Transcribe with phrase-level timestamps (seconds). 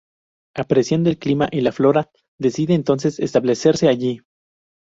[0.55, 2.09] Apreciando el clima y la flora,
[2.39, 4.21] decide entonces establecerse allí.